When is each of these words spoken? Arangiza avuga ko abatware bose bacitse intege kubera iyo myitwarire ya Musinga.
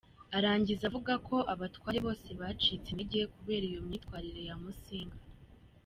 Arangiza 0.37 0.83
avuga 0.89 1.13
ko 1.27 1.35
abatware 1.53 1.97
bose 2.05 2.27
bacitse 2.39 2.87
intege 2.89 3.19
kubera 3.35 3.63
iyo 3.69 3.79
myitwarire 3.87 4.41
ya 4.49 4.55
Musinga. 4.63 5.19